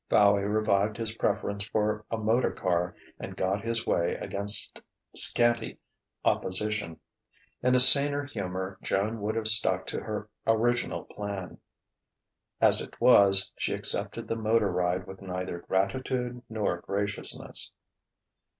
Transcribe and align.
Fowey 0.09 0.41
revived 0.41 0.97
his 0.97 1.13
preference 1.13 1.63
for 1.63 2.03
a 2.09 2.17
motor 2.17 2.49
car, 2.49 2.95
and 3.19 3.37
got 3.37 3.63
his 3.63 3.85
way 3.85 4.15
against 4.15 4.81
scanty 5.15 5.77
opposition. 6.25 6.99
In 7.61 7.75
a 7.75 7.79
saner 7.79 8.25
humour, 8.25 8.79
Joan 8.81 9.21
would 9.21 9.35
have 9.35 9.47
stuck 9.47 9.85
to 9.85 9.99
her 9.99 10.27
original 10.47 11.03
plan. 11.03 11.59
As 12.59 12.81
it 12.81 12.99
was, 12.99 13.51
she 13.59 13.75
accepted 13.75 14.27
the 14.27 14.35
motor 14.35 14.71
ride 14.71 15.05
with 15.05 15.21
neither 15.21 15.59
gratitude 15.59 16.41
nor 16.49 16.77
graciousness. 16.81 17.71